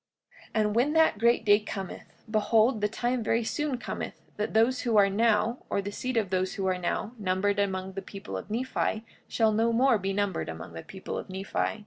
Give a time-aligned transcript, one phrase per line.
[0.47, 4.81] 45:13 And when that great day cometh, behold, the time very soon cometh that those
[4.81, 8.35] who are now, or the seed of those who are now numbered among the people
[8.35, 11.79] of Nephi, shall no more be numbered among the people of Nephi.